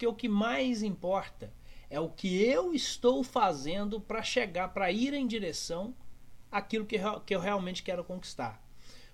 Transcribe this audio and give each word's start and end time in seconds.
porque 0.00 0.06
o 0.06 0.14
que 0.14 0.28
mais 0.30 0.82
importa 0.82 1.52
é 1.90 2.00
o 2.00 2.08
que 2.08 2.42
eu 2.42 2.72
estou 2.72 3.22
fazendo 3.22 4.00
para 4.00 4.22
chegar, 4.22 4.68
para 4.68 4.90
ir 4.90 5.12
em 5.12 5.26
direção 5.26 5.94
àquilo 6.50 6.86
que, 6.86 6.96
que 7.26 7.34
eu 7.34 7.38
realmente 7.38 7.82
quero 7.82 8.02
conquistar. 8.02 8.64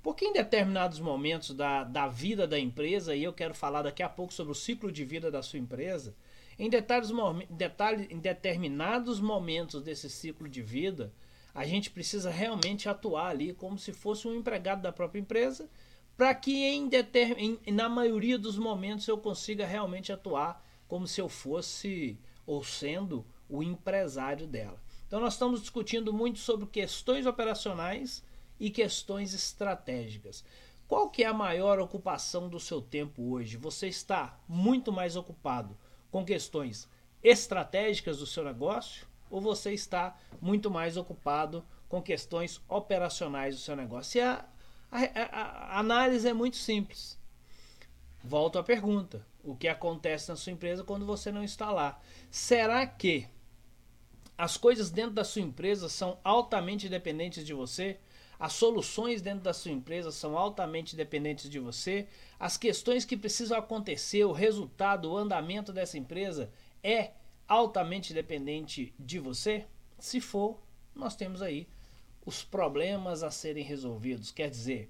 Porque 0.00 0.24
em 0.24 0.32
determinados 0.32 1.00
momentos 1.00 1.52
da, 1.52 1.82
da 1.82 2.06
vida 2.06 2.46
da 2.46 2.56
empresa, 2.56 3.12
e 3.16 3.24
eu 3.24 3.32
quero 3.32 3.54
falar 3.54 3.82
daqui 3.82 4.04
a 4.04 4.08
pouco 4.08 4.32
sobre 4.32 4.52
o 4.52 4.54
ciclo 4.54 4.92
de 4.92 5.04
vida 5.04 5.32
da 5.32 5.42
sua 5.42 5.58
empresa, 5.58 6.14
em, 6.56 6.70
detalhes, 6.70 7.10
detalhes, 7.50 8.06
em 8.08 8.20
determinados 8.20 9.18
momentos 9.18 9.82
desse 9.82 10.08
ciclo 10.08 10.48
de 10.48 10.62
vida, 10.62 11.12
a 11.52 11.64
gente 11.64 11.90
precisa 11.90 12.30
realmente 12.30 12.88
atuar 12.88 13.30
ali 13.30 13.52
como 13.52 13.76
se 13.76 13.92
fosse 13.92 14.28
um 14.28 14.36
empregado 14.36 14.80
da 14.80 14.92
própria 14.92 15.18
empresa, 15.18 15.68
para 16.16 16.32
que 16.36 16.64
em, 16.64 16.88
determin, 16.88 17.58
em, 17.66 17.72
na 17.72 17.88
maioria 17.88 18.38
dos 18.38 18.56
momentos 18.56 19.08
eu 19.08 19.18
consiga 19.18 19.66
realmente 19.66 20.12
atuar 20.12 20.67
como 20.88 21.06
se 21.06 21.20
eu 21.20 21.28
fosse 21.28 22.18
ou 22.46 22.64
sendo 22.64 23.24
o 23.48 23.62
empresário 23.62 24.46
dela. 24.46 24.82
Então 25.06 25.20
nós 25.20 25.34
estamos 25.34 25.60
discutindo 25.60 26.12
muito 26.12 26.38
sobre 26.38 26.66
questões 26.66 27.26
operacionais 27.26 28.24
e 28.58 28.70
questões 28.70 29.32
estratégicas. 29.32 30.44
Qual 30.86 31.10
que 31.10 31.22
é 31.22 31.26
a 31.26 31.34
maior 31.34 31.78
ocupação 31.78 32.48
do 32.48 32.58
seu 32.58 32.80
tempo 32.80 33.22
hoje? 33.30 33.56
Você 33.58 33.88
está 33.88 34.38
muito 34.48 34.90
mais 34.90 35.16
ocupado 35.16 35.76
com 36.10 36.24
questões 36.24 36.88
estratégicas 37.22 38.18
do 38.18 38.26
seu 38.26 38.42
negócio 38.42 39.06
ou 39.30 39.40
você 39.40 39.72
está 39.72 40.16
muito 40.40 40.70
mais 40.70 40.96
ocupado 40.96 41.64
com 41.88 42.02
questões 42.02 42.60
operacionais 42.68 43.54
do 43.54 43.60
seu 43.60 43.76
negócio? 43.76 44.18
E 44.18 44.22
a, 44.22 44.44
a, 44.90 45.00
a, 45.00 45.42
a 45.76 45.78
análise 45.78 46.26
é 46.26 46.32
muito 46.32 46.56
simples. 46.56 47.17
Volto 48.22 48.58
à 48.58 48.62
pergunta: 48.62 49.24
o 49.42 49.54
que 49.54 49.68
acontece 49.68 50.28
na 50.28 50.36
sua 50.36 50.52
empresa 50.52 50.84
quando 50.84 51.06
você 51.06 51.30
não 51.30 51.42
está 51.42 51.70
lá? 51.70 52.00
Será 52.30 52.86
que 52.86 53.26
as 54.36 54.56
coisas 54.56 54.90
dentro 54.90 55.12
da 55.12 55.24
sua 55.24 55.42
empresa 55.42 55.88
são 55.88 56.18
altamente 56.22 56.88
dependentes 56.88 57.44
de 57.44 57.52
você? 57.54 57.98
As 58.38 58.52
soluções 58.52 59.20
dentro 59.20 59.40
da 59.40 59.52
sua 59.52 59.72
empresa 59.72 60.12
são 60.12 60.38
altamente 60.38 60.94
dependentes 60.94 61.50
de 61.50 61.58
você? 61.58 62.06
As 62.38 62.56
questões 62.56 63.04
que 63.04 63.16
precisam 63.16 63.58
acontecer, 63.58 64.24
o 64.24 64.32
resultado, 64.32 65.10
o 65.10 65.16
andamento 65.16 65.72
dessa 65.72 65.98
empresa 65.98 66.52
é 66.82 67.12
altamente 67.48 68.14
dependente 68.14 68.94
de 68.96 69.18
você? 69.18 69.66
Se 69.98 70.20
for, 70.20 70.60
nós 70.94 71.16
temos 71.16 71.42
aí 71.42 71.66
os 72.24 72.44
problemas 72.44 73.24
a 73.24 73.30
serem 73.30 73.64
resolvidos. 73.64 74.30
Quer 74.30 74.50
dizer, 74.50 74.88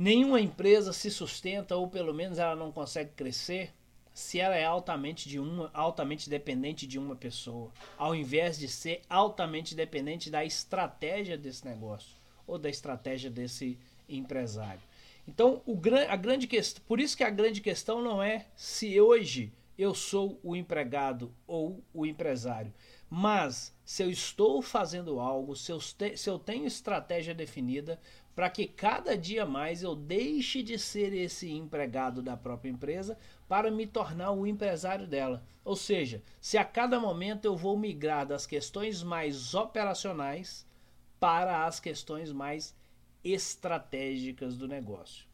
nenhuma 0.00 0.40
empresa 0.40 0.94
se 0.94 1.10
sustenta 1.10 1.76
ou 1.76 1.86
pelo 1.86 2.14
menos 2.14 2.38
ela 2.38 2.56
não 2.56 2.72
consegue 2.72 3.10
crescer 3.14 3.70
se 4.14 4.40
ela 4.40 4.56
é 4.56 4.64
altamente 4.64 5.28
de 5.28 5.38
uma 5.38 5.70
altamente 5.74 6.30
dependente 6.30 6.86
de 6.86 6.98
uma 6.98 7.14
pessoa, 7.14 7.70
ao 7.98 8.14
invés 8.14 8.58
de 8.58 8.66
ser 8.66 9.02
altamente 9.10 9.74
dependente 9.74 10.30
da 10.30 10.42
estratégia 10.42 11.36
desse 11.36 11.66
negócio 11.66 12.16
ou 12.46 12.56
da 12.56 12.70
estratégia 12.70 13.30
desse 13.30 13.78
empresário. 14.08 14.80
Então, 15.28 15.60
o, 15.66 15.78
a 16.08 16.16
grande 16.16 16.46
questão, 16.46 16.82
por 16.88 16.98
isso 16.98 17.14
que 17.14 17.22
a 17.22 17.28
grande 17.28 17.60
questão 17.60 18.02
não 18.02 18.22
é 18.22 18.46
se 18.56 18.98
hoje 18.98 19.52
eu 19.80 19.94
sou 19.94 20.38
o 20.42 20.54
empregado 20.54 21.34
ou 21.46 21.82
o 21.94 22.04
empresário, 22.04 22.72
mas 23.08 23.74
se 23.82 24.02
eu 24.02 24.10
estou 24.10 24.60
fazendo 24.60 25.18
algo, 25.18 25.56
se 25.56 25.72
eu, 25.72 25.78
te, 25.78 26.18
se 26.18 26.28
eu 26.28 26.38
tenho 26.38 26.66
estratégia 26.66 27.34
definida 27.34 27.98
para 28.34 28.50
que 28.50 28.66
cada 28.66 29.16
dia 29.16 29.46
mais 29.46 29.82
eu 29.82 29.94
deixe 29.96 30.62
de 30.62 30.78
ser 30.78 31.14
esse 31.14 31.50
empregado 31.50 32.20
da 32.20 32.36
própria 32.36 32.70
empresa 32.70 33.18
para 33.48 33.70
me 33.70 33.86
tornar 33.86 34.32
o 34.32 34.46
empresário 34.46 35.06
dela. 35.06 35.42
Ou 35.64 35.74
seja, 35.74 36.22
se 36.40 36.58
a 36.58 36.64
cada 36.64 37.00
momento 37.00 37.46
eu 37.46 37.56
vou 37.56 37.78
migrar 37.78 38.26
das 38.26 38.46
questões 38.46 39.02
mais 39.02 39.54
operacionais 39.54 40.66
para 41.18 41.64
as 41.64 41.80
questões 41.80 42.32
mais 42.32 42.76
estratégicas 43.24 44.56
do 44.56 44.68
negócio. 44.68 45.26